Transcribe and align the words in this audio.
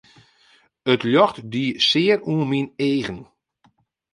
It 0.91 1.01
ljocht 1.11 1.37
die 1.53 1.69
sear 1.87 2.19
oan 2.31 2.47
myn 2.49 2.69
eagen. 2.89 3.19